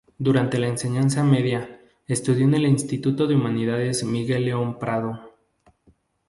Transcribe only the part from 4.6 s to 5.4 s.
Prado.